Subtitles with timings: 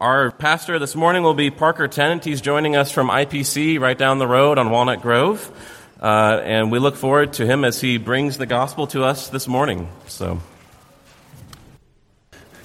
[0.00, 2.24] Our pastor this morning will be Parker Tennant.
[2.24, 5.50] He's joining us from IPC right down the road on Walnut Grove.
[6.00, 9.48] Uh, and we look forward to him as he brings the gospel to us this
[9.48, 9.88] morning.
[10.06, 10.40] So,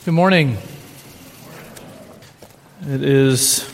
[0.05, 0.59] good morning.
[2.87, 3.67] It is,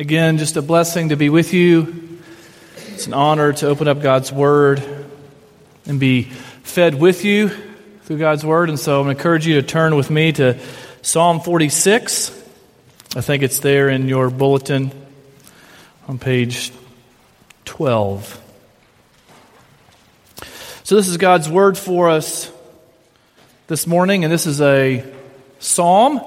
[0.00, 2.18] again, just a blessing to be with you.
[2.94, 4.82] It's an honor to open up God's Word
[5.86, 7.50] and be fed with you
[8.02, 8.70] through God's Word.
[8.70, 10.58] And so I'm going to encourage you to turn with me to
[11.02, 12.37] Psalm 46.
[13.16, 14.92] I think it's there in your bulletin
[16.08, 16.72] on page
[17.64, 18.38] 12.
[20.84, 22.52] So, this is God's Word for us
[23.66, 25.10] this morning, and this is a
[25.58, 26.20] psalm,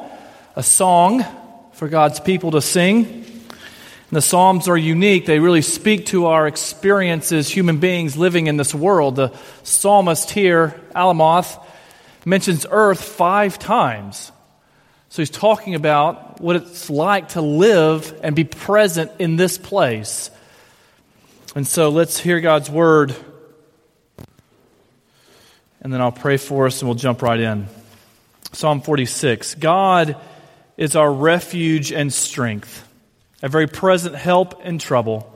[0.56, 1.24] a song
[1.74, 3.06] for God's people to sing.
[3.06, 5.28] And the Psalms are unique.
[5.28, 9.18] They really speak to our experience as human beings living in this world.
[9.18, 11.64] The psalmist here, Alamoth,
[12.26, 14.32] mentions earth five times.
[15.12, 20.32] So he's talking about what it's like to live and be present in this place.
[21.54, 23.14] And so let's hear God's word.
[25.82, 27.68] And then I'll pray for us and we'll jump right in.
[28.54, 30.16] Psalm 46 God
[30.78, 32.88] is our refuge and strength,
[33.44, 35.28] a very present help in trouble.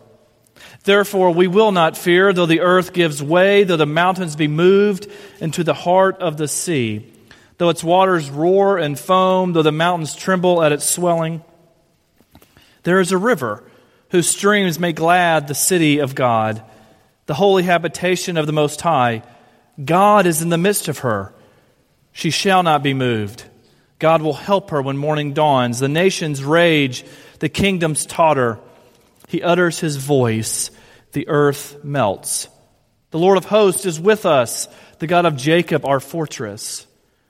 [0.86, 5.08] Therefore, we will not fear, though the earth gives way, though the mountains be moved
[5.42, 7.12] into the heart of the sea,
[7.58, 11.44] though its waters roar and foam, though the mountains tremble at its swelling.
[12.84, 13.64] There is a river
[14.10, 16.64] whose streams make glad the city of God,
[17.26, 19.24] the holy habitation of the Most High.
[19.84, 21.34] God is in the midst of her.
[22.12, 23.44] She shall not be moved.
[24.00, 25.80] God will help her when morning dawns.
[25.80, 27.04] The nations rage,
[27.40, 28.60] the kingdoms totter.
[29.28, 30.70] He utters his voice,
[31.14, 32.48] the earth melts.
[33.12, 34.68] The Lord of hosts is with us,
[35.00, 36.86] the God of Jacob, our fortress.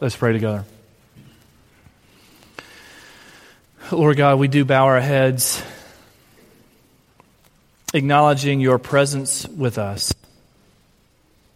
[0.00, 0.64] Let's pray together.
[3.92, 5.62] Lord God, we do bow our heads,
[7.94, 10.12] acknowledging your presence with us,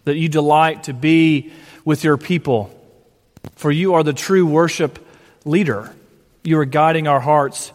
[0.04, 1.52] that you delight to be
[1.84, 2.70] with your people,
[3.56, 5.04] for you are the true worship
[5.44, 5.92] leader.
[6.44, 7.72] You are guiding our hearts.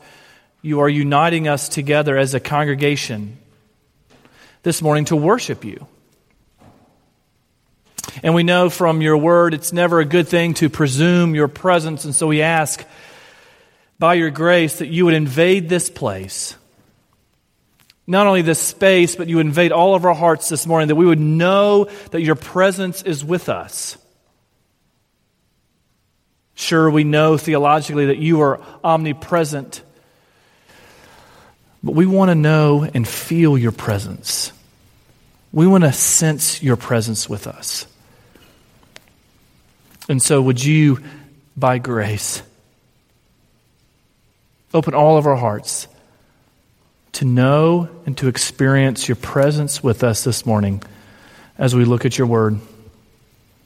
[0.61, 3.37] You are uniting us together as a congregation
[4.63, 5.87] this morning to worship you.
[8.23, 12.05] And we know from your word it's never a good thing to presume your presence,
[12.05, 12.85] and so we ask
[13.99, 16.55] by your grace that you would invade this place.
[18.07, 21.05] Not only this space, but you invade all of our hearts this morning, that we
[21.05, 23.97] would know that your presence is with us.
[26.55, 29.81] Sure, we know theologically that you are omnipresent,
[31.83, 34.51] but we want to know and feel your presence.
[35.53, 37.85] We want to sense your presence with us.
[40.09, 40.99] And so, would you,
[41.55, 42.41] by grace,
[44.73, 45.87] open all of our hearts
[47.13, 50.81] to know and to experience your presence with us this morning
[51.57, 52.59] as we look at your word?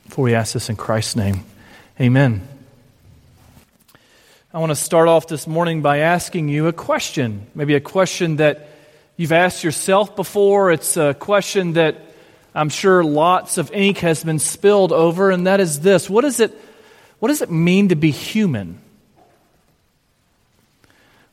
[0.10, 1.44] For we ask this in Christ's name.
[2.00, 2.48] Amen.
[4.54, 7.48] I want to start off this morning by asking you a question.
[7.56, 8.70] Maybe a question that
[9.18, 10.72] you've asked yourself before.
[10.72, 12.05] It's a question that
[12.56, 16.40] I'm sure lots of ink has been spilled over, and that is this What, is
[16.40, 16.58] it,
[17.20, 18.80] what does it mean to be human?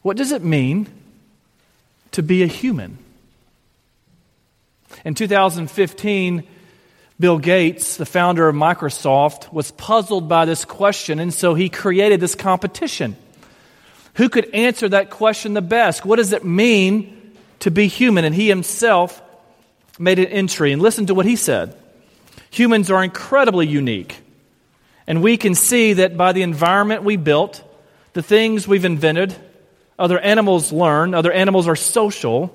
[0.03, 0.88] What does it mean
[2.11, 2.99] to be a human?
[5.05, 6.43] In 2015,
[7.21, 12.19] Bill Gates, the founder of Microsoft, was puzzled by this question, and so he created
[12.19, 13.16] this competition.
[14.14, 16.05] Who could answer that question the best?
[16.05, 18.25] What does it mean to be human?
[18.25, 19.22] And he himself
[20.02, 21.76] made an entry, and listen to what he said.
[22.50, 24.20] Humans are incredibly unique,
[25.06, 27.62] and we can see that by the environment we built,
[28.12, 29.34] the things we've invented,
[29.99, 32.54] other animals learn, other animals are social,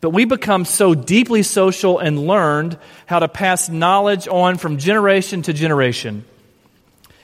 [0.00, 5.42] but we become so deeply social and learned how to pass knowledge on from generation
[5.42, 6.24] to generation.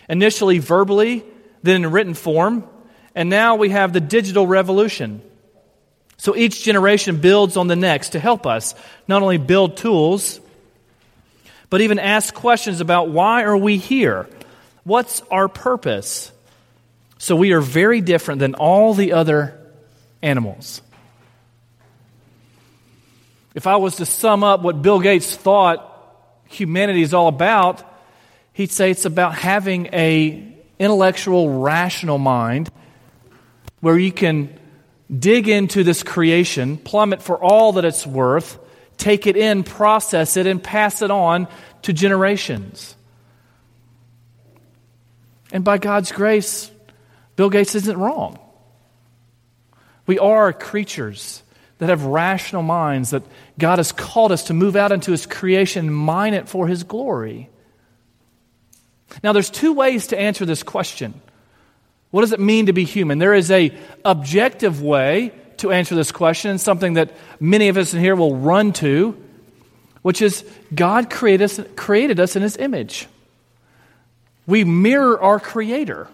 [0.08, 1.24] Initially verbally,
[1.62, 2.64] then in written form,
[3.14, 5.22] and now we have the digital revolution.
[6.16, 8.74] So each generation builds on the next to help us
[9.08, 10.40] not only build tools,
[11.70, 14.28] but even ask questions about why are we here?
[14.84, 16.30] What's our purpose?
[17.18, 19.58] So we are very different than all the other
[20.22, 20.82] animals.
[23.54, 25.90] If I was to sum up what Bill Gates thought
[26.48, 27.82] humanity is all about,
[28.52, 32.70] he'd say it's about having a intellectual, rational mind
[33.80, 34.58] where you can
[35.10, 38.58] dig into this creation, plumb it for all that it's worth,
[38.96, 41.48] take it in, process it, and pass it on
[41.82, 42.96] to generations.
[45.52, 46.70] And by God's grace,
[47.36, 48.38] Bill Gates isn't wrong.
[50.06, 51.42] We are creatures
[51.78, 53.22] that have rational minds, that
[53.58, 57.50] God has called us to move out into His creation, mine it for His glory.
[59.22, 61.20] Now, there's two ways to answer this question.
[62.14, 63.18] What does it mean to be human?
[63.18, 67.98] There is a objective way to answer this question, something that many of us in
[67.98, 69.20] here will run to,
[70.02, 73.08] which is God created us, created us in His image.
[74.46, 76.06] We mirror our Creator.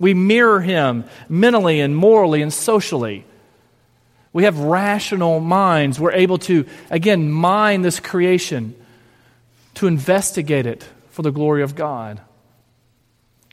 [0.00, 3.24] We mirror Him mentally and morally and socially.
[4.32, 6.00] We have rational minds.
[6.00, 8.74] We're able to, again, mine this creation,
[9.74, 12.20] to investigate it for the glory of God.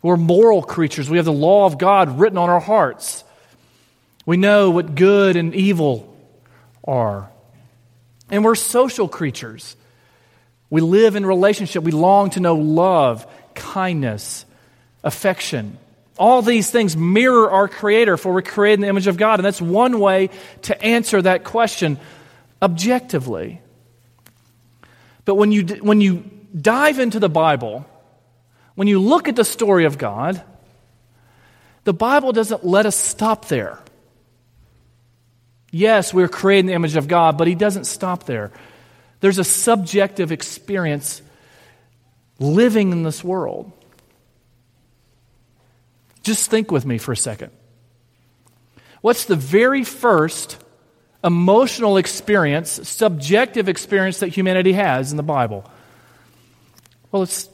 [0.03, 1.09] We're moral creatures.
[1.09, 3.23] We have the law of God written on our hearts.
[4.25, 6.15] We know what good and evil
[6.83, 7.31] are.
[8.29, 9.75] And we're social creatures.
[10.69, 11.83] We live in relationship.
[11.83, 14.45] We long to know love, kindness,
[15.03, 15.77] affection.
[16.17, 19.39] All these things mirror our Creator, for we're created in the image of God.
[19.39, 20.29] And that's one way
[20.63, 21.97] to answer that question
[22.61, 23.61] objectively.
[25.25, 26.29] But when you, when you
[26.59, 27.85] dive into the Bible,
[28.75, 30.41] when you look at the story of God,
[31.83, 33.79] the Bible doesn't let us stop there.
[35.71, 38.51] Yes, we're created in the image of God, but He doesn't stop there.
[39.19, 41.21] There's a subjective experience
[42.39, 43.71] living in this world.
[46.23, 47.51] Just think with me for a second.
[49.01, 50.57] What's the very first
[51.23, 55.65] emotional experience, subjective experience that humanity has in the Bible?
[57.11, 57.49] Well, it's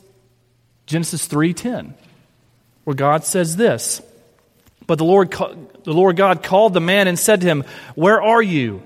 [0.90, 1.94] Genesis 3:10,
[2.84, 4.02] where God says this.
[4.88, 7.64] But the Lord, the Lord God called the man and said to him,
[7.94, 8.82] Where are you?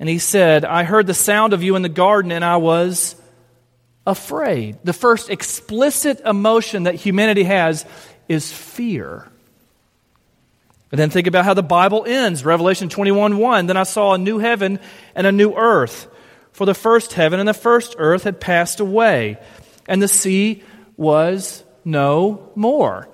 [0.00, 3.14] And he said, I heard the sound of you in the garden and I was
[4.04, 4.78] afraid.
[4.82, 7.86] The first explicit emotion that humanity has
[8.28, 9.28] is fear.
[10.90, 12.44] And then think about how the Bible ends.
[12.44, 13.66] Revelation 21 1.
[13.66, 14.80] Then I saw a new heaven
[15.14, 16.08] and a new earth.
[16.50, 19.38] For the first heaven and the first earth had passed away,
[19.86, 20.64] and the sea
[20.96, 23.08] was no more.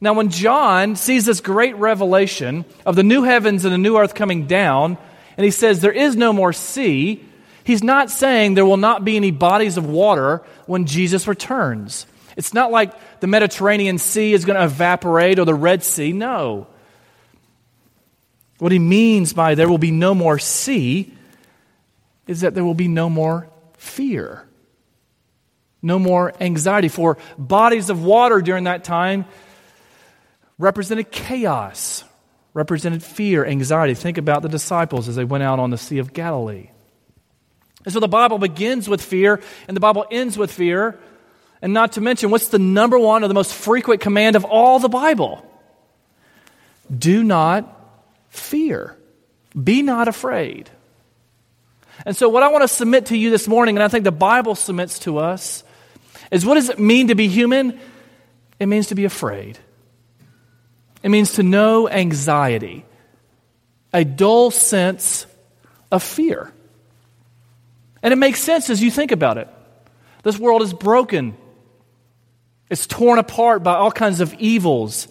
[0.00, 4.14] Now, when John sees this great revelation of the new heavens and the new earth
[4.14, 4.96] coming down,
[5.36, 7.22] and he says there is no more sea,
[7.64, 12.06] he's not saying there will not be any bodies of water when Jesus returns.
[12.36, 16.12] It's not like the Mediterranean Sea is going to evaporate or the Red Sea.
[16.12, 16.66] No.
[18.58, 21.12] What he means by there will be no more sea
[22.26, 24.46] is that there will be no more fear,
[25.82, 26.88] no more anxiety.
[26.88, 29.24] For bodies of water during that time
[30.58, 32.04] represented chaos,
[32.54, 33.94] represented fear, anxiety.
[33.94, 36.70] Think about the disciples as they went out on the Sea of Galilee.
[37.84, 40.98] And so the Bible begins with fear and the Bible ends with fear.
[41.62, 44.78] And not to mention, what's the number one or the most frequent command of all
[44.78, 45.46] the Bible?
[46.96, 47.78] Do not
[48.30, 48.96] fear.
[49.60, 50.70] Be not afraid.
[52.06, 54.12] And so, what I want to submit to you this morning, and I think the
[54.12, 55.64] Bible submits to us,
[56.30, 57.78] is what does it mean to be human?
[58.58, 59.58] It means to be afraid.
[61.02, 62.84] It means to know anxiety,
[63.92, 65.26] a dull sense
[65.90, 66.52] of fear.
[68.02, 69.48] And it makes sense as you think about it.
[70.22, 71.36] This world is broken.
[72.68, 75.08] It's torn apart by all kinds of evils.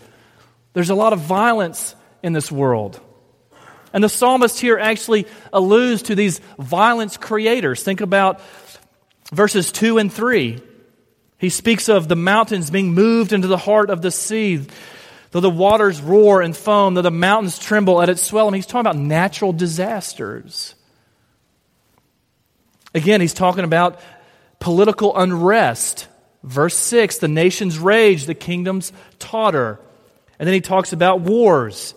[0.74, 3.00] There's a lot of violence in this world.
[3.92, 7.82] And the psalmist here actually alludes to these violence creators.
[7.82, 8.42] Think about
[9.32, 10.62] verses 2 and 3.
[11.40, 14.68] He speaks of the mountains being moved into the heart of the sea,
[15.32, 18.54] though the waters roar and foam, though the mountains tremble at its swelling.
[18.54, 20.76] He's talking about natural disasters.
[22.94, 24.00] Again, he's talking about
[24.60, 26.08] political unrest.
[26.44, 29.80] Verse 6 the nations rage, the kingdoms totter.
[30.38, 31.94] And then he talks about wars.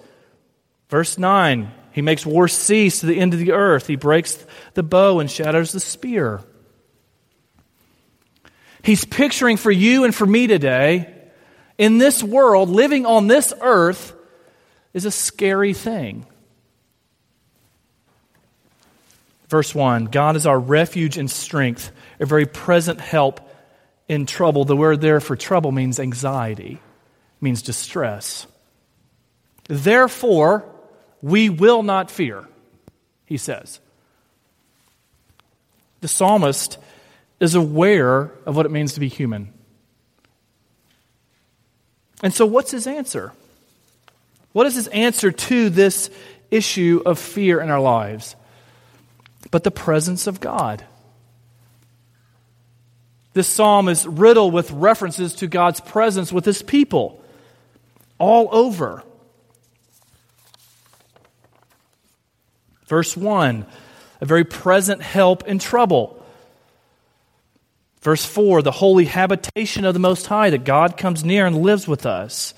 [0.89, 4.45] Verse 9 he makes war cease to the end of the earth, he breaks
[4.75, 6.41] the bow and shatters the spear.
[8.83, 11.15] He's picturing for you and for me today,
[11.79, 14.13] in this world, living on this earth
[14.93, 16.27] is a scary thing.
[19.49, 23.41] Verse 1 God is our refuge and strength, a very present help
[24.09, 24.65] in trouble.
[24.65, 26.81] The word there for trouble means anxiety.
[27.41, 28.47] means distress.
[29.69, 30.65] Therefore,
[31.21, 32.49] we will not fear,
[33.27, 33.81] he says.
[36.01, 36.79] The psalmist
[37.43, 39.53] is aware of what it means to be human.
[42.23, 43.33] And so, what's his answer?
[44.53, 46.09] What is his answer to this
[46.53, 48.37] issue of fear in our lives?
[49.51, 50.85] But the presence of God.
[53.35, 57.25] This psalm is riddled with references to God's presence with his people
[58.19, 59.03] all over.
[62.87, 63.67] Verse 1,
[64.21, 66.22] a very present help in trouble.
[68.03, 71.87] Verse 4, the holy habitation of the Most High, that God comes near and lives
[71.87, 72.53] with us.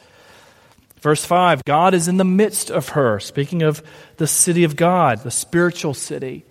[1.01, 3.21] Verse 5, God is in the midst of her.
[3.21, 3.83] Speaking of
[4.17, 6.47] the city of God, the spiritual city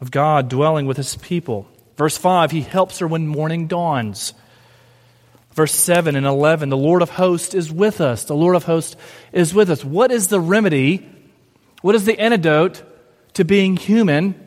[0.00, 1.66] of God dwelling with his people.
[1.96, 4.32] Verse 5, he helps her when morning dawns.
[5.54, 8.24] Verse 7 and 11, the Lord of hosts is with us.
[8.24, 8.96] The Lord of hosts
[9.32, 9.84] is with us.
[9.84, 11.08] What is the remedy?
[11.82, 12.82] What is the antidote
[13.34, 14.41] to being human?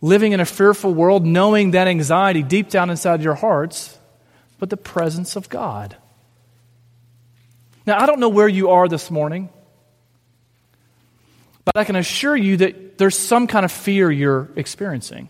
[0.00, 3.98] Living in a fearful world, knowing that anxiety deep down inside your hearts,
[4.58, 5.96] but the presence of God.
[7.86, 9.48] Now, I don't know where you are this morning,
[11.64, 15.28] but I can assure you that there's some kind of fear you're experiencing.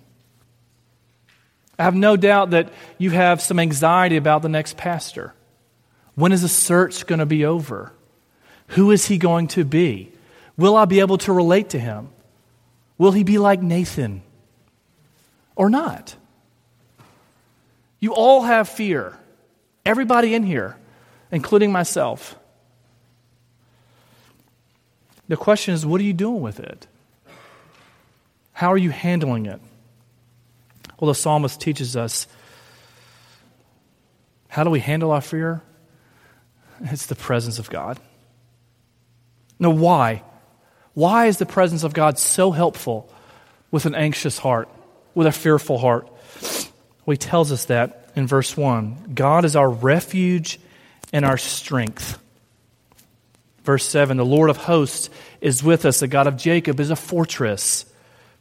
[1.79, 5.35] I have no doubt that you have some anxiety about the next pastor.
[6.17, 7.93] When is the search going to be over?
[8.69, 10.13] Who is he going to be?
[10.57, 12.09] Will I be able to relate to him?
[12.99, 14.23] Will he be like Nathan
[15.59, 16.17] or not?
[18.01, 19.19] You all have fear.
[19.85, 20.77] Everybody in here,
[21.31, 22.39] including myself.
[25.27, 26.87] The question is, what are you doing with it?
[28.53, 29.61] How are you handling it?
[30.99, 32.27] Well, the psalmist teaches us
[34.49, 35.63] how do we handle our fear?
[36.81, 37.99] It's the presence of God.
[39.59, 40.23] Now, why?
[40.95, 43.13] Why is the presence of God so helpful
[43.71, 44.69] with an anxious heart,
[45.19, 46.09] with a fearful heart?
[47.05, 50.61] Well, he tells us that in verse 1 God is our refuge
[51.13, 52.17] and our strength.
[53.65, 55.11] Verse 7 The Lord of hosts
[55.41, 57.85] is with us, the God of Jacob is a fortress.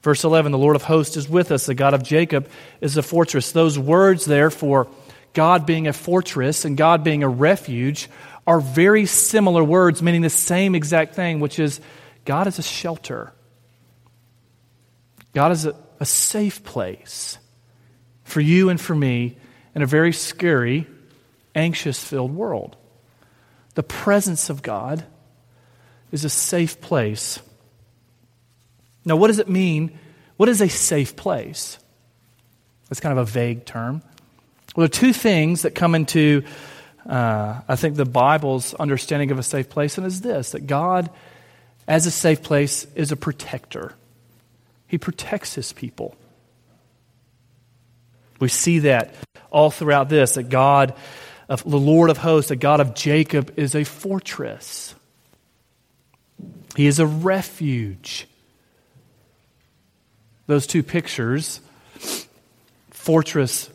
[0.04, 1.66] Verse 11, the Lord of hosts is with us.
[1.66, 2.48] The God of Jacob
[2.80, 3.52] is a fortress.
[3.52, 4.88] Those words there for
[5.34, 8.08] God being a fortress and God being a refuge
[8.46, 11.82] are very similar words, meaning the same exact thing, which is
[12.24, 13.34] God is a shelter.
[15.34, 17.38] God is a, a safe place
[18.24, 19.38] for you and for me
[19.76, 20.88] in a very scary,
[21.56, 22.76] anxious filled world.
[23.76, 25.06] The presence of God
[26.12, 27.40] is a safe place
[29.08, 29.98] now, what does it mean?
[30.36, 31.80] What is a safe place?
[32.90, 34.02] That's kind of a vague term.
[34.76, 36.44] Well, there are two things that come into,
[37.08, 41.10] uh, I think, the Bible's understanding of a safe place, and is this that God,
[41.88, 43.94] as a safe place, is a protector.
[44.88, 46.16] He protects his people.
[48.40, 49.14] We see that
[49.52, 50.94] all throughout this that God,
[51.50, 54.96] of the Lord of hosts, the God of Jacob, is a fortress.
[56.76, 58.28] He is a refuge
[60.48, 61.62] those two pictures
[62.90, 63.70] fortress,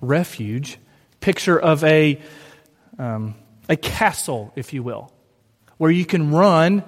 [0.00, 0.78] refuge,
[1.20, 2.18] picture of a,
[2.98, 3.34] um,
[3.68, 5.12] a castle, if you will,
[5.76, 6.82] where you can run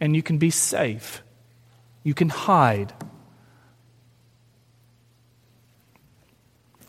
[0.00, 1.22] and you can be safe.
[2.02, 2.92] You can hide.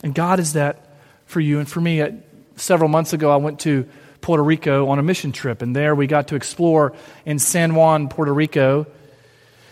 [0.04, 2.02] And God is that for you and for me.
[2.02, 2.12] Uh,
[2.56, 3.88] several months ago, I went to
[4.22, 6.94] Puerto Rico on a mission trip, and there we got to explore
[7.26, 8.88] in San Juan, Puerto Rico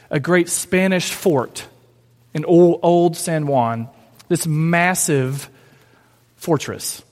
[0.09, 1.67] a great Spanish fort
[2.33, 3.89] in old, old San Juan,
[4.27, 5.49] this massive
[6.35, 7.03] fortress.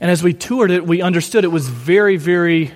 [0.00, 2.72] And as we toured it, we understood it was very, very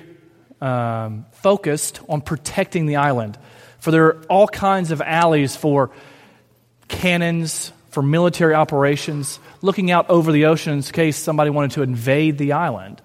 [0.60, 3.38] um, focused on protecting the island.
[3.78, 5.90] For there are all kinds of alleys for
[6.88, 12.38] cannons, for military operations, looking out over the ocean in case somebody wanted to invade
[12.38, 13.00] the island.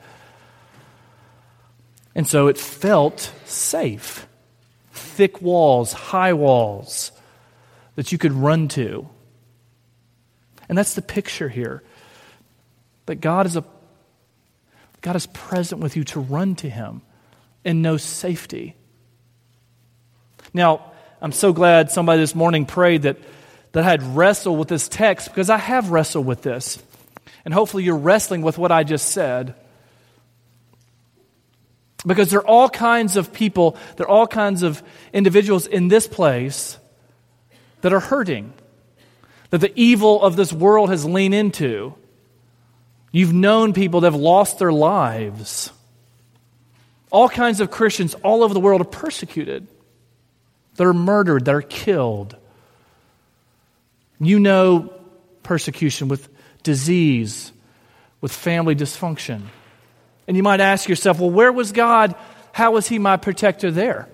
[2.14, 4.28] And so it felt safe
[4.92, 7.12] thick walls, high walls
[7.96, 9.08] that you could run to.
[10.68, 11.84] And that's the picture here.
[13.06, 13.64] That God is a
[15.02, 17.04] God is present with you to run to him
[17.66, 18.76] and no safety.
[20.54, 20.92] Now,
[21.22, 23.18] I'm so glad somebody this morning prayed that,
[23.72, 26.82] that I had wrestled with this text because I have wrestled with this.
[27.44, 29.56] And hopefully you're wrestling with what I just said.
[32.06, 36.08] Because there are all kinds of people, there are all kinds of individuals in this
[36.08, 36.78] place
[37.82, 38.54] that are hurting.
[39.50, 41.96] that the evil of this world has leaned into.
[43.12, 45.72] You've known people that have lost their lives.
[47.16, 49.66] All kinds of Christians all over the world are persecuted,
[50.76, 52.36] that are murdered, that are killed.
[54.20, 54.94] You know
[55.42, 56.28] persecution with
[56.64, 57.54] disease,
[58.20, 59.44] with family dysfunction.
[60.28, 62.16] And you might ask yourself, well, where was God?
[62.52, 64.10] How was He my protector there?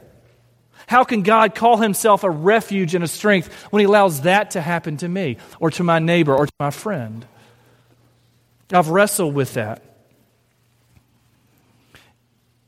[0.86, 4.62] How can God call Himself a refuge and a strength when He allows that to
[4.62, 7.25] happen to me or to my neighbor or to my friend?
[8.72, 9.90] I've wrestled with that.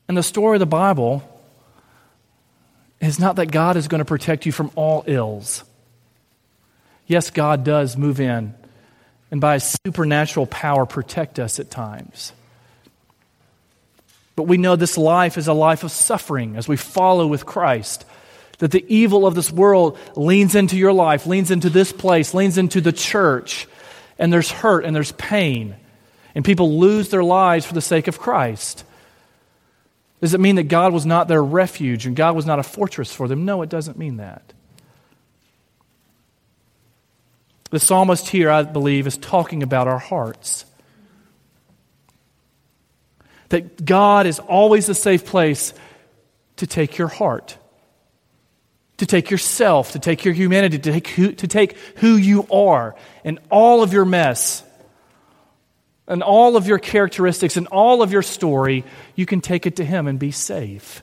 [0.08, 1.22] And the story of the Bible
[3.00, 5.64] is not that God is going to protect you from all ills.
[7.06, 8.54] Yes, God does move in
[9.34, 12.32] and by his supernatural power protect us at times.
[14.36, 18.04] But we know this life is a life of suffering as we follow with Christ.
[18.58, 22.58] That the evil of this world leans into your life, leans into this place, leans
[22.58, 23.66] into the church,
[24.20, 25.74] and there's hurt and there's pain,
[26.36, 28.84] and people lose their lives for the sake of Christ.
[30.24, 33.12] Does it mean that God was not their refuge and God was not a fortress
[33.12, 33.44] for them?
[33.44, 34.54] No, it doesn't mean that.
[37.68, 40.64] The psalmist here, I believe, is talking about our hearts.
[43.50, 45.74] That God is always a safe place
[46.56, 47.58] to take your heart,
[48.96, 52.96] to take yourself, to take your humanity, to take who, to take who you are
[53.24, 54.63] and all of your mess
[56.06, 58.84] and all of your characteristics and all of your story,
[59.14, 61.02] you can take it to Him and be safe.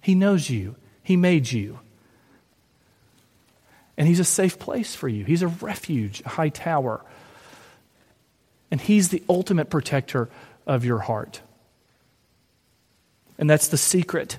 [0.00, 1.78] He knows you, He made you.
[3.96, 5.24] And He's a safe place for you.
[5.24, 7.04] He's a refuge, a high tower.
[8.70, 10.30] And He's the ultimate protector
[10.66, 11.42] of your heart.
[13.38, 14.38] And that's the secret.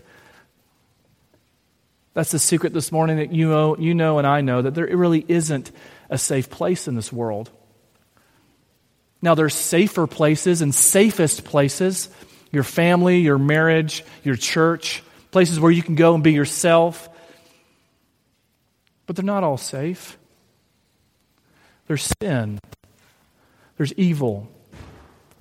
[2.13, 4.85] That's the secret this morning that you know, you know and I know that there
[4.85, 5.71] really isn't
[6.09, 7.51] a safe place in this world.
[9.23, 12.09] Now, there's safer places and safest places
[12.51, 17.09] your family, your marriage, your church, places where you can go and be yourself.
[19.07, 20.17] But they're not all safe.
[21.87, 22.59] There's sin,
[23.77, 24.49] there's evil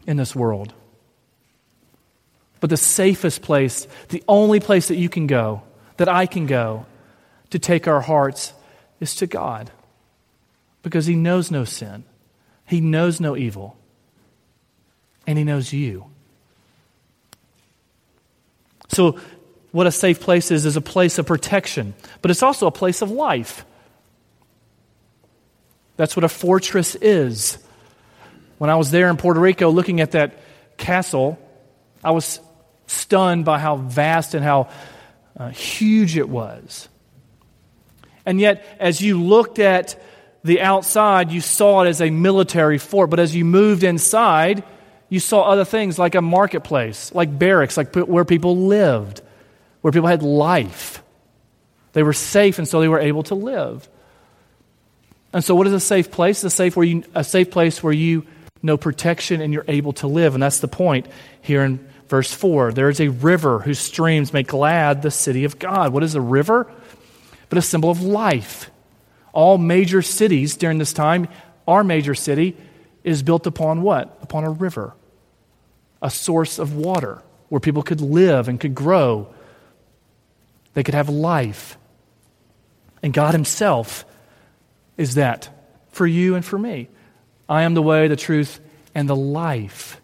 [0.07, 0.73] in this world.
[2.61, 5.63] But the safest place, the only place that you can go,
[5.97, 6.87] that I can go
[7.51, 8.55] to take our hearts,
[9.01, 9.73] is to God.
[10.85, 12.05] Because He knows no sin.
[12.73, 13.77] He knows no evil,
[15.27, 16.07] and He knows you.
[18.89, 19.19] So,
[19.73, 23.03] what a safe place is, is a place of protection, but it's also a place
[23.03, 23.67] of life.
[25.99, 27.59] That's what a fortress is.
[28.57, 30.39] When I was there in Puerto Rico looking at that
[30.79, 31.39] castle,
[32.03, 32.41] I was
[32.87, 34.71] stunned by how vast and how
[35.37, 36.89] uh, huge it was.
[38.25, 40.03] And yet, as you looked at
[40.45, 43.11] the outside, you saw it as a military fort.
[43.11, 44.65] But as you moved inside,
[45.09, 49.21] you saw other things like a marketplace, like barracks, like where people lived,
[49.83, 51.03] where people had life.
[51.93, 53.89] They were safe, and so they were able to live.
[55.33, 56.43] And so, what is a safe place?
[56.45, 58.27] A safe, where you, a safe place where you
[58.63, 60.35] know protection and you're able to live.
[60.35, 61.07] And that's the point
[61.41, 62.73] here in verse 4.
[62.73, 65.93] There is a river whose streams make glad the city of God.
[65.93, 66.71] What is a river?
[67.49, 68.71] But a symbol of life.
[69.33, 71.29] All major cities during this time,
[71.67, 72.57] our major city,
[73.05, 74.19] is built upon what?
[74.23, 74.95] Upon a river,
[76.01, 79.33] a source of water where people could live and could grow.
[80.75, 81.77] They could have life.
[83.03, 84.05] And God Himself
[84.97, 85.49] is that
[85.91, 86.89] for you and for me.
[87.49, 88.61] I am the way, the truth,
[88.95, 90.01] and the life.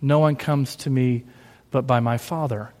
[0.00, 1.24] No one comes to me
[1.70, 2.72] but by my Father.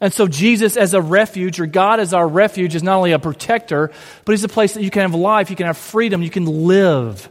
[0.00, 3.18] And so, Jesus as a refuge, or God as our refuge, is not only a
[3.18, 3.90] protector,
[4.24, 6.44] but He's a place that you can have life, you can have freedom, you can
[6.44, 7.28] live.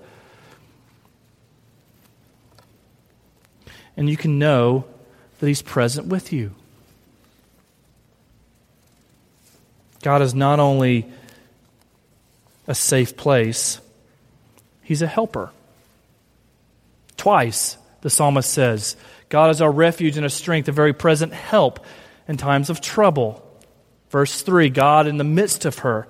[3.96, 4.86] And you can know
[5.40, 6.56] that He's present with you.
[10.02, 11.08] God is not only
[12.68, 13.80] a safe place,
[14.82, 15.52] He's a helper.
[17.16, 18.96] Twice, the psalmist says,
[19.30, 21.86] God is our refuge and a strength, a very present help
[22.28, 23.42] in times of trouble.
[24.10, 26.08] Verse 3 God in the midst of her,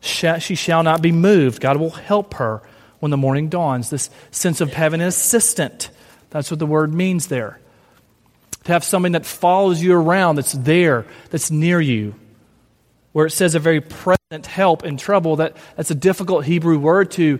[0.00, 1.60] she shall not be moved.
[1.60, 2.62] God will help her
[3.00, 3.90] when the morning dawns.
[3.90, 5.90] This sense of having an assistant.
[6.30, 7.60] That's what the word means there.
[8.64, 12.14] To have something that follows you around, that's there, that's near you.
[13.12, 17.12] Where it says a very present help in trouble, that, that's a difficult Hebrew word
[17.12, 17.38] to,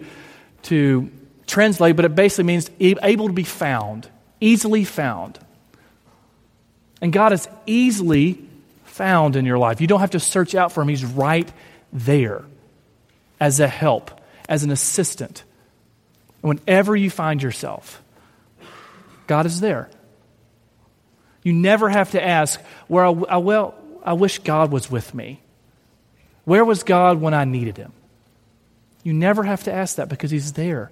[0.64, 1.10] to
[1.46, 4.08] translate, but it basically means able to be found,
[4.40, 5.38] easily found.
[7.04, 8.38] And God is easily
[8.84, 9.82] found in your life.
[9.82, 11.52] You don't have to search out for Him, He's right
[11.92, 12.46] there.
[13.38, 14.10] as a help,
[14.48, 15.44] as an assistant.
[16.40, 18.02] whenever you find yourself,
[19.26, 19.90] God is there.
[21.42, 25.42] You never have to ask, where I, I, well, I wish God was with me.
[26.46, 27.92] Where was God when I needed him?
[29.02, 30.90] You never have to ask that because he's there.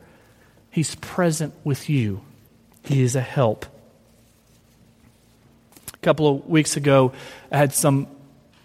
[0.71, 2.21] He's present with you.
[2.83, 3.65] He is a help.
[6.03, 7.13] Couple of weeks ago,
[7.53, 8.09] I had some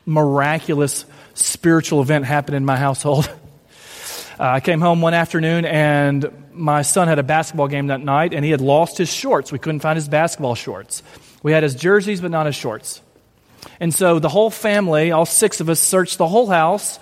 [0.08, 3.30] miraculous spiritual event happen in my household.
[4.39, 8.36] Uh, I came home one afternoon and my son had a basketball game that night
[8.36, 9.52] and he had lost his shorts.
[9.52, 11.02] We couldn't find his basketball shorts.
[11.41, 13.02] We had his jerseys, but not his shorts.
[13.80, 17.00] And so the whole family, all six of us, searched the whole house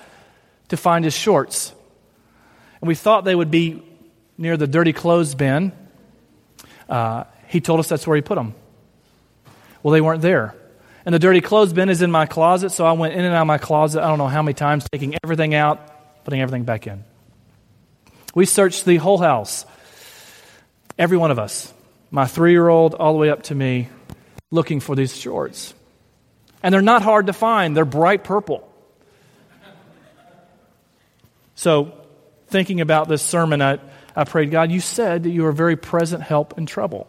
[0.69, 1.73] to find his shorts.
[2.79, 3.83] And we thought they would be
[4.37, 5.73] near the dirty clothes bin.
[6.87, 8.55] Uh, he told us that's where he put them.
[9.85, 10.55] Well, they weren't there.
[11.05, 13.41] And the dirty clothes bin is in my closet, so I went in and out
[13.41, 16.87] of my closet, I don't know how many times, taking everything out, putting everything back
[16.87, 17.03] in.
[18.33, 19.63] We searched the whole house,
[20.97, 21.71] every one of us,
[22.09, 23.89] my three year old all the way up to me,
[24.49, 25.75] looking for these shorts.
[26.63, 28.67] And they're not hard to find, they're bright purple.
[31.53, 31.93] So,
[32.47, 33.77] thinking about this sermon, I,
[34.15, 37.07] I prayed, God, you said that you are a very present help in trouble.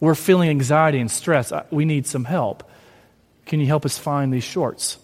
[0.00, 1.52] We're feeling anxiety and stress.
[1.52, 2.68] Uh, we need some help.
[3.46, 4.98] Can you help us find these shorts?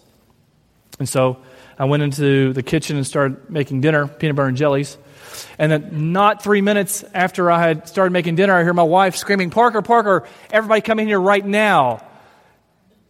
[0.98, 1.38] And so
[1.78, 4.96] I went into the kitchen and started making dinner, peanut butter and jellies.
[5.58, 9.16] And then, not three minutes after I had started making dinner, I hear my wife
[9.16, 12.02] screaming, Parker, Parker, everybody come in here right now.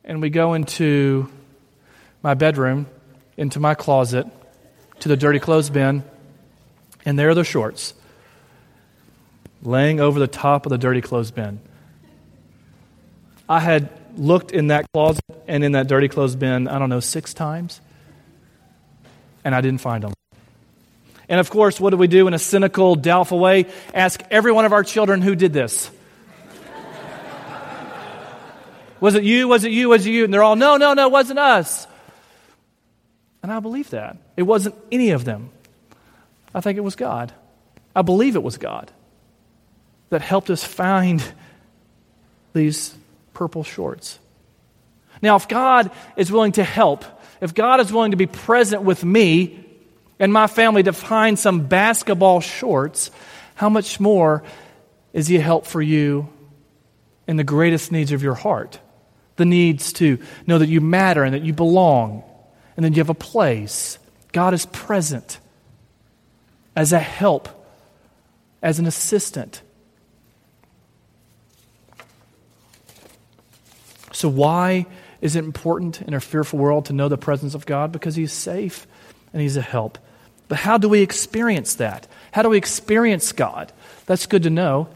[0.05, 1.31] And we go into
[2.23, 2.87] my bedroom,
[3.37, 4.27] into my closet,
[5.01, 6.03] to the dirty clothes bin,
[7.05, 7.95] and there are the shorts
[9.63, 11.61] laying over the top of the dirty clothes bin.
[13.49, 17.01] I had looked in that closet and in that dirty clothes bin, I don't know,
[17.01, 17.81] six times,
[19.45, 20.13] and I didn't find them.
[21.29, 23.67] And of course, what do we do in a cynical, doubtful way?
[23.93, 25.91] Ask every one of our children who did this.
[29.01, 29.49] was it you?
[29.49, 29.89] Was it you?
[29.89, 30.25] Was it you?
[30.25, 31.87] And they're all, no, no, no, it wasn't us.
[33.43, 34.17] And I believe that.
[34.37, 35.51] It wasn't any of them.
[36.55, 37.33] I think it was God.
[37.95, 38.91] I believe it was God
[40.11, 41.23] that helped us find
[42.53, 42.95] these
[43.37, 44.19] purple shorts.
[45.21, 47.05] Now, if God is willing to help,
[47.43, 49.63] if God is willing to be present with me
[50.19, 53.11] and my family to find some basketball shorts,
[53.55, 54.43] how much more
[55.13, 56.31] is He a help for you
[57.27, 58.81] in the greatest needs of your heart?
[59.37, 62.25] The needs to know that you matter and that you belong
[62.75, 63.99] and that you have a place.
[64.33, 65.41] God is present
[66.75, 67.51] as a help,
[68.63, 69.61] as an assistant.
[74.17, 74.87] So, why
[75.21, 77.93] is it important in a fearful world to know the presence of God?
[77.93, 78.87] Because He's safe
[79.35, 79.99] and He's a help.
[80.49, 82.09] But how do we experience that?
[82.33, 83.75] How do we experience God?
[84.07, 84.89] That's good to know.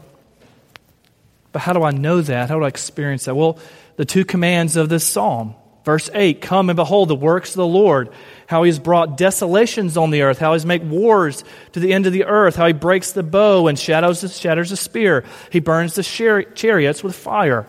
[1.51, 2.49] But how do I know that?
[2.49, 3.35] How do I experience that?
[3.35, 3.59] Well,
[3.95, 5.53] the two commands of this psalm.
[5.85, 8.09] Verse 8 Come and behold the works of the Lord,
[8.47, 11.93] how he has brought desolations on the earth, how he has made wars to the
[11.93, 15.93] end of the earth, how he breaks the bow and shatters the spear, he burns
[15.93, 16.01] the
[16.55, 17.67] chariots with fire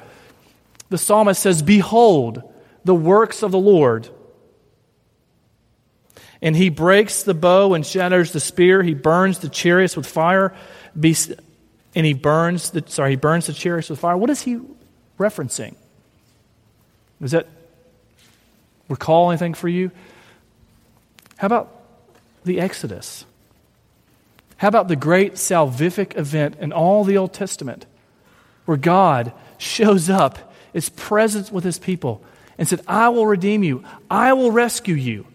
[0.93, 2.43] the psalmist says, Behold
[2.85, 4.09] the works of the Lord.
[6.43, 8.83] And he breaks the bow and shatters the spear.
[8.83, 10.55] He burns the chariots with fire.
[10.95, 14.17] And he burns the, sorry, he burns the chariots with fire.
[14.17, 14.61] What is he
[15.19, 15.77] referencing?
[17.21, 17.47] Does that
[18.89, 19.93] recall anything for you?
[21.37, 21.71] How about
[22.45, 23.25] the Exodus?
[24.59, 27.87] How about the great salvific event in all the Old Testament
[28.67, 32.23] where God shows up is present with his people
[32.59, 33.85] and said, I will redeem you.
[34.11, 35.27] I will rescue you.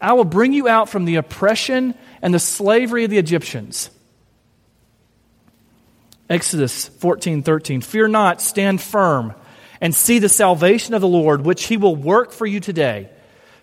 [0.00, 3.90] I will bring you out from the oppression and the slavery of the Egyptians.
[6.28, 7.80] Exodus 14 13.
[7.80, 9.34] Fear not, stand firm,
[9.80, 13.10] and see the salvation of the Lord, which he will work for you today.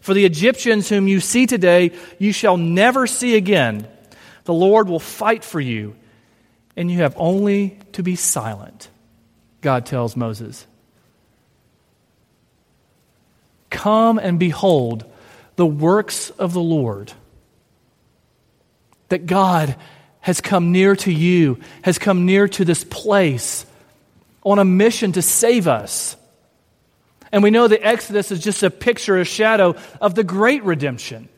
[0.01, 3.87] For the Egyptians whom you see today, you shall never see again.
[4.43, 5.95] The Lord will fight for you,
[6.75, 8.89] and you have only to be silent,
[9.61, 10.65] God tells Moses.
[13.77, 15.05] Come and behold
[15.55, 17.13] the works of the Lord.
[19.09, 19.75] That God
[20.19, 23.67] has come near to you, has come near to this place
[24.41, 26.15] on a mission to save us.
[27.31, 31.29] And we know the Exodus is just a picture, a shadow of the great redemption,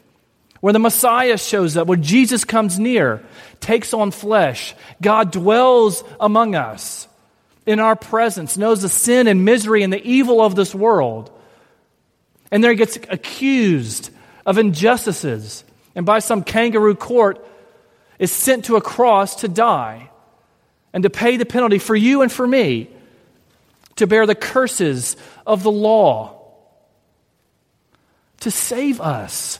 [0.61, 3.21] where the Messiah shows up, where Jesus comes near,
[3.59, 4.73] takes on flesh.
[5.01, 7.05] God dwells among us
[7.65, 11.31] in our presence, knows the sin and misery and the evil of this world
[12.51, 14.09] and there he gets accused
[14.45, 15.63] of injustices
[15.95, 17.45] and by some kangaroo court
[18.19, 20.09] is sent to a cross to die
[20.93, 22.89] and to pay the penalty for you and for me,
[23.95, 26.35] to bear the curses of the law,
[28.41, 29.59] to save us,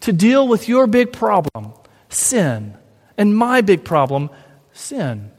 [0.00, 1.72] to deal with your big problem,
[2.08, 2.76] sin,
[3.16, 4.30] and my big problem,
[4.72, 5.30] sin.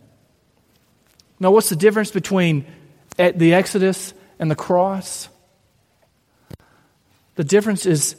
[1.39, 2.65] Now, what's the difference between
[3.17, 5.29] the Exodus and the cross?
[7.36, 8.15] The difference is,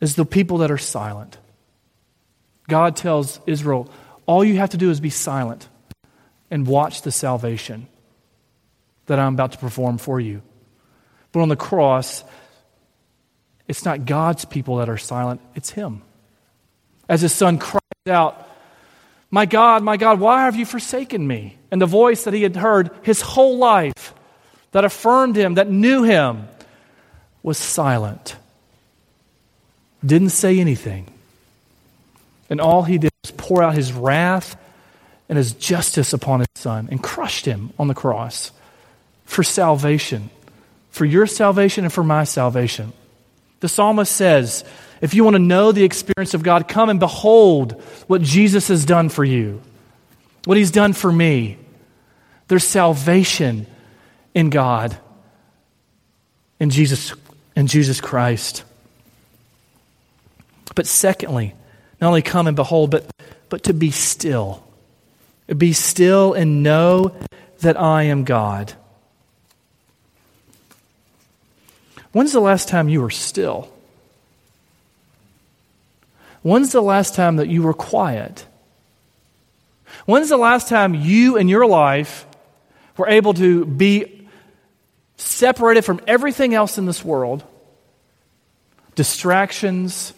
[0.00, 1.38] is the people that are silent.
[2.68, 3.90] God tells Israel,
[4.26, 5.68] all you have to do is be silent
[6.50, 7.86] and watch the salvation
[9.06, 10.42] that I'm about to perform for you.
[11.32, 12.24] But on the cross,
[13.66, 16.02] it's not God's people that are silent, it's Him.
[17.08, 18.48] As His Son cries out,
[19.30, 21.56] My God, my God, why have you forsaken me?
[21.70, 24.14] And the voice that he had heard his whole life,
[24.72, 26.48] that affirmed him, that knew him,
[27.42, 28.36] was silent.
[30.04, 31.06] Didn't say anything.
[32.50, 34.56] And all he did was pour out his wrath
[35.28, 38.52] and his justice upon his son and crushed him on the cross
[39.24, 40.30] for salvation,
[40.90, 42.92] for your salvation and for my salvation.
[43.60, 44.64] The psalmist says,
[45.00, 48.84] if you want to know the experience of God, come and behold what Jesus has
[48.84, 49.62] done for you,
[50.44, 51.58] what he's done for me.
[52.48, 53.66] There's salvation
[54.34, 54.96] in God,
[56.60, 57.14] in Jesus,
[57.54, 58.64] in Jesus Christ.
[60.74, 61.54] But secondly,
[62.00, 63.10] not only come and behold, but,
[63.48, 64.66] but to be still.
[65.56, 67.14] Be still and know
[67.60, 68.72] that I am God.
[72.12, 73.72] When's the last time you were still?
[76.42, 78.44] When's the last time that you were quiet?
[80.06, 82.26] When's the last time you in your life
[82.96, 84.21] were able to be
[85.22, 87.42] separated from everything else in this world?
[88.94, 90.12] Distractions,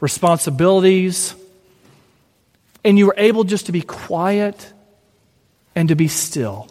[0.00, 1.34] responsibilities,
[2.84, 4.72] and you were able just to be quiet
[5.74, 6.68] and to be still.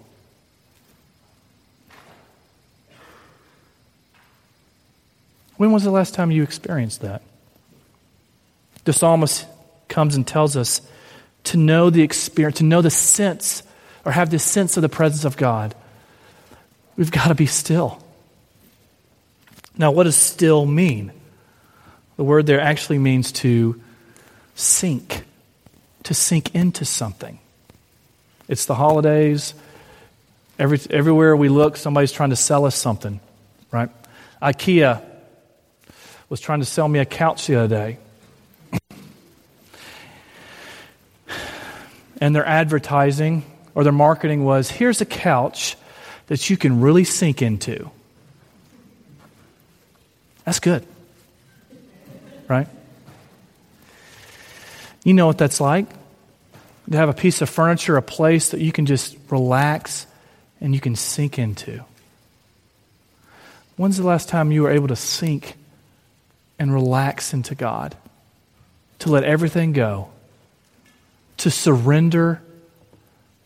[5.58, 7.22] When was the last time you experienced that?
[8.84, 9.46] The psalmist
[9.88, 10.82] comes and tells us
[11.46, 13.64] to know the experience, to know the sense,
[14.06, 15.74] or have this sense of the presence of God.
[16.98, 18.04] We've got to be still.
[19.78, 21.12] Now, what does still mean?
[22.18, 23.80] The word there actually means to
[24.56, 25.24] sink,
[26.04, 27.38] to sink into something.
[28.48, 29.54] It's the holidays.
[30.58, 33.20] Every, everywhere we look, somebody's trying to sell us something,
[33.72, 33.90] right?
[34.42, 35.04] IKEA
[36.30, 37.98] was trying to sell me a couch the other day.
[42.20, 45.78] and their advertising or their marketing was here's a couch
[46.28, 47.90] that you can really sink into.
[50.46, 50.86] That's good.
[52.48, 52.68] Right?
[55.04, 55.88] You know what that's like
[56.92, 60.08] to have a piece of furniture, a place that you can just relax
[60.62, 61.84] and you can sink into.
[63.76, 65.56] When's the last time you were able to sink
[66.58, 67.96] and relax into God,
[69.00, 70.10] to let everything go,
[71.38, 72.42] to surrender,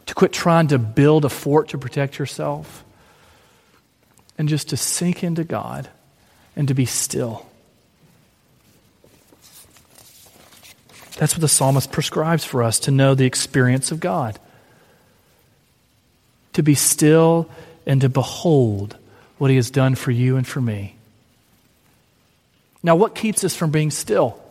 [0.06, 2.84] to quit trying to build a fort to protect yourself,
[4.38, 5.90] and just to sink into God
[6.56, 7.46] and to be still.
[11.18, 14.40] That's what the psalmist prescribes for us to know the experience of God.
[16.54, 17.50] To be still
[17.86, 18.98] and to behold
[19.38, 20.96] what he has done for you and for me.
[22.82, 24.42] Now, what keeps us from being still?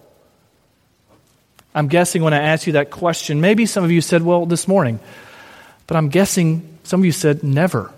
[1.75, 4.69] I'm guessing when I asked you that question, maybe some of you said, well, this
[4.69, 5.01] morning.
[5.91, 7.91] But I'm guessing some of you said, never.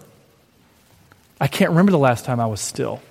[1.38, 3.02] I can't remember the last time I was still.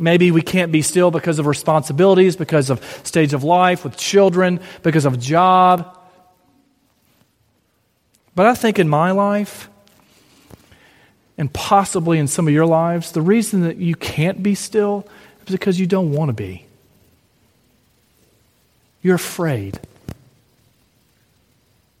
[0.00, 4.60] Maybe we can't be still because of responsibilities, because of stage of life with children,
[4.82, 5.94] because of job.
[8.34, 9.68] But I think in my life,
[11.36, 15.06] and possibly in some of your lives, the reason that you can't be still
[15.46, 16.64] is because you don't want to be.
[19.02, 19.78] You're afraid.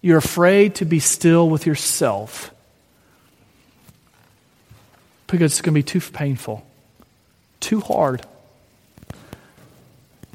[0.06, 2.54] You're afraid to be still with yourself
[5.26, 6.64] because it's going to be too painful,
[7.58, 8.24] too hard.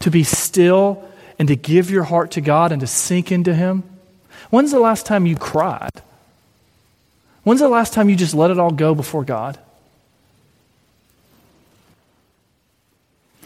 [0.01, 3.83] To be still and to give your heart to God and to sink into Him.
[4.49, 6.01] When's the last time you cried?
[7.43, 9.57] When's the last time you just let it all go before God?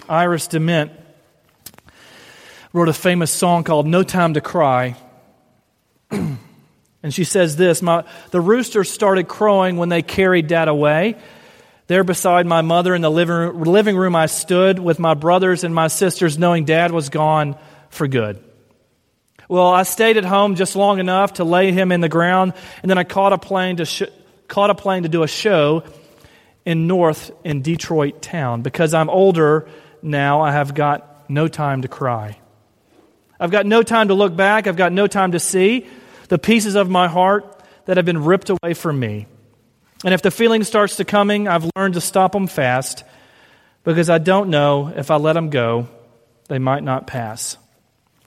[0.09, 0.89] Iris DeMent
[2.73, 4.95] wrote a famous song called No Time to Cry.
[7.05, 11.17] And she says this The rooster started crowing when they carried dad away.
[11.85, 15.87] There beside my mother in the living room, I stood with my brothers and my
[15.87, 18.43] sisters, knowing dad was gone for good.
[19.47, 22.89] Well, I stayed at home just long enough to lay him in the ground, and
[22.89, 24.09] then I caught a plane to, sh-
[24.47, 25.83] caught a plane to do a show
[26.65, 28.63] in North in Detroit town.
[28.63, 29.69] Because I'm older
[30.01, 32.39] now, I have got no time to cry.
[33.39, 34.65] I've got no time to look back.
[34.65, 35.85] I've got no time to see
[36.27, 39.27] the pieces of my heart that have been ripped away from me.
[40.03, 43.03] And if the feeling starts to coming, I've learned to stop them fast
[43.83, 45.88] because I don't know if I let them go,
[46.47, 47.57] they might not pass.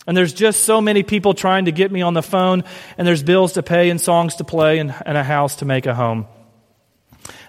[0.06, 2.64] And there's just so many people trying to get me on the phone,
[2.96, 5.84] and there's bills to pay and songs to play and, and a house to make
[5.84, 6.26] a home.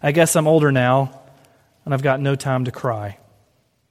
[0.04, 1.22] I guess I'm older now,
[1.86, 3.18] and I've got no time to cry.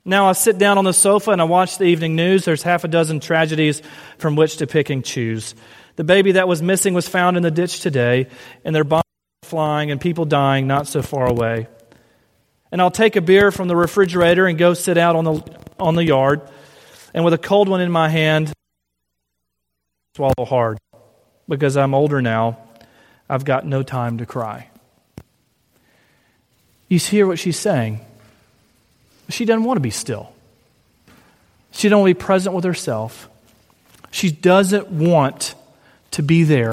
[0.04, 2.44] Now I sit down on the sofa and I watch the evening news.
[2.44, 3.82] There's half a dozen tragedies
[4.18, 5.54] from which to pick and choose.
[5.98, 8.28] The baby that was missing was found in the ditch today,
[8.64, 9.02] and their bodies
[9.42, 11.66] flying and people dying not so far away.
[12.70, 15.42] And I'll take a beer from the refrigerator and go sit out on the,
[15.80, 16.40] on the yard,
[17.12, 18.52] and with a cold one in my hand,
[20.14, 20.78] swallow hard.
[21.48, 22.58] Because I'm older now,
[23.28, 24.68] I've got no time to cry.
[26.86, 27.98] You hear what she's saying?
[29.30, 30.32] She doesn't want to be still.
[31.72, 33.28] She doesn't want to be present with herself.
[34.12, 35.56] She doesn't want
[36.18, 36.72] to be there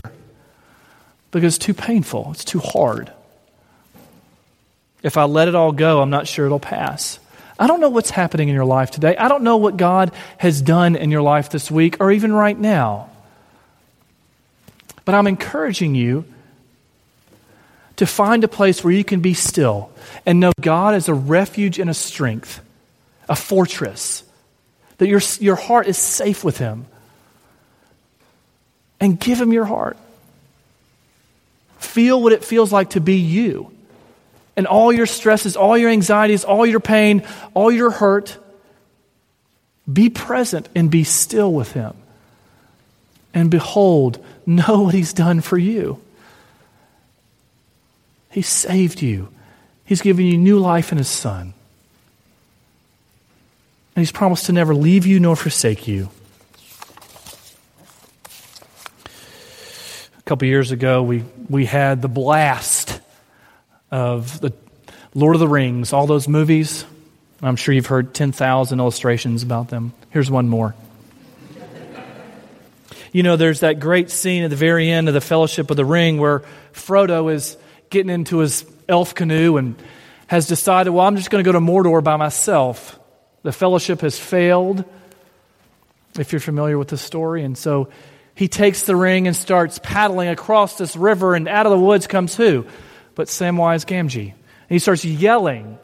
[1.30, 3.14] because it's too painful, it's too hard.
[5.04, 7.20] If I let it all go, I'm not sure it'll pass.
[7.60, 9.16] I don't know what's happening in your life today.
[9.16, 12.58] I don't know what God has done in your life this week or even right
[12.58, 13.12] now.
[15.06, 16.26] But I'm encouraging you
[17.98, 19.92] to find a place where you can be still
[20.26, 22.62] and know God as a refuge and a strength,
[23.30, 24.24] a fortress,
[24.98, 26.88] that your, your heart is safe with Him
[29.06, 29.98] and give Him your heart.
[31.78, 33.72] Feel what it feels like to be you.
[34.58, 38.38] And all your stresses, all your anxieties, all your pain, all your hurt,
[39.92, 41.94] be present and be still with Him.
[43.34, 46.02] And behold, know what He's done for you.
[48.32, 49.30] He saved you,
[49.86, 51.54] He's given you new life in His Son.
[53.96, 56.10] And He's promised to never leave you nor forsake you.
[60.26, 63.00] Couple years ago, we, we had the blast
[63.92, 64.52] of the
[65.14, 66.84] Lord of the Rings, all those movies.
[67.44, 69.94] I'm sure you've heard 10,000 illustrations about them.
[70.10, 70.74] Here's one more.
[73.12, 75.86] you know, there's that great scene at the very end of the Fellowship of the
[75.86, 76.42] Ring where
[76.74, 77.56] Frodo is
[77.92, 79.76] getting into his elf canoe and
[80.26, 83.00] has decided, well, I'm just going to go to Mordor by myself.
[83.44, 84.86] The fellowship has failed,
[86.18, 87.44] if you're familiar with the story.
[87.44, 87.90] And so
[88.36, 92.06] he takes the ring and starts paddling across this river, and out of the woods
[92.06, 92.66] comes who?
[93.16, 94.32] But Samwise Gamgee.
[94.32, 95.80] And he starts yelling,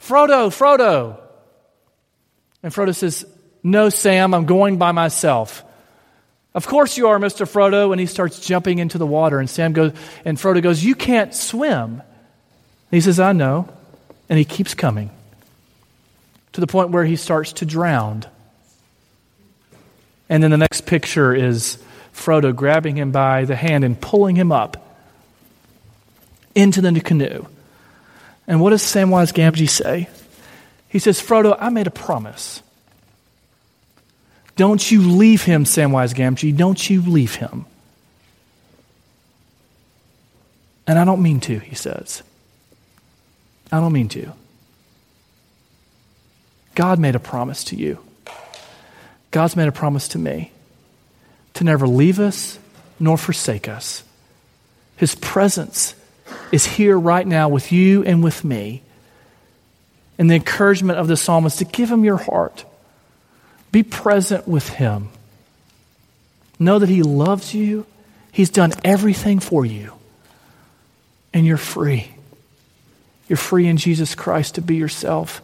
[0.00, 1.18] Frodo, Frodo.
[2.62, 3.26] And Frodo says,
[3.62, 5.64] No, Sam, I'm going by myself.
[6.54, 7.44] Of course you are, Mr.
[7.44, 7.90] Frodo.
[7.90, 9.40] And he starts jumping into the water.
[9.40, 9.92] And Sam goes,
[10.24, 12.00] and Frodo goes, You can't swim.
[12.00, 12.02] And
[12.90, 13.68] he says, I know.
[14.28, 15.10] And he keeps coming
[16.52, 18.24] to the point where he starts to drown.
[20.28, 21.78] And then the next picture is
[22.16, 24.82] Frodo grabbing him by the hand and pulling him up
[26.54, 27.46] into the canoe.
[28.46, 30.08] And what does Samwise Gamgee say?
[30.88, 32.62] He says, Frodo, I made a promise.
[34.56, 36.56] Don't you leave him, Samwise Gamgee.
[36.56, 37.66] Don't you leave him.
[40.86, 42.22] And I don't mean to, he says.
[43.70, 44.32] I don't mean to.
[46.74, 47.98] God made a promise to you.
[49.30, 50.52] God's made a promise to me
[51.56, 52.58] to never leave us
[53.00, 54.04] nor forsake us.
[54.96, 55.94] His presence
[56.52, 58.82] is here right now with you and with me.
[60.18, 62.64] And the encouragement of the psalmist to give him your heart.
[63.72, 65.08] Be present with him.
[66.58, 67.84] Know that he loves you.
[68.32, 69.92] He's done everything for you.
[71.34, 72.10] And you're free.
[73.28, 75.42] You're free in Jesus Christ to be yourself,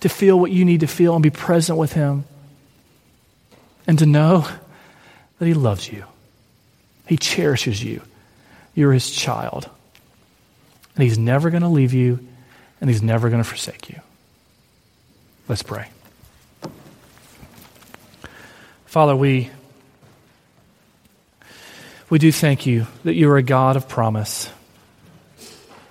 [0.00, 2.24] to feel what you need to feel and be present with him.
[3.86, 4.46] And to know
[5.38, 6.04] that He loves you,
[7.06, 8.02] He cherishes you.
[8.74, 9.68] You're His child.
[10.96, 12.26] And He's never going to leave you,
[12.80, 14.00] and He's never going to forsake you.
[15.48, 15.88] Let's pray.
[18.86, 19.50] Father, we,
[22.10, 24.48] we do thank you that you are a God of promise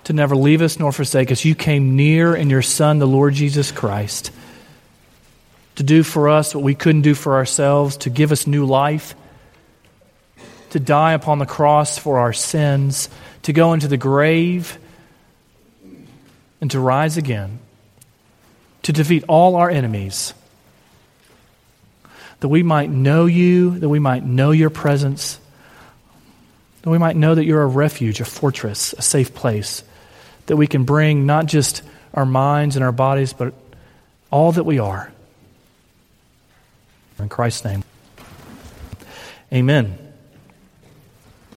[0.04, 1.44] to never leave us nor forsake us.
[1.44, 4.30] You came near in your Son, the Lord Jesus Christ,
[5.76, 9.14] to do for us what we couldn't do for ourselves, to give us new life
[10.74, 13.08] to die upon the cross for our sins,
[13.42, 14.76] to go into the grave
[16.60, 17.60] and to rise again,
[18.82, 20.34] to defeat all our enemies,
[22.40, 25.38] that we might know you, that we might know your presence,
[26.82, 29.84] that we might know that you're a refuge, a fortress, a safe place,
[30.46, 31.82] that we can bring not just
[32.14, 33.54] our minds and our bodies, but
[34.32, 35.12] all that we are.
[37.20, 37.84] In Christ's name,
[39.52, 40.03] amen.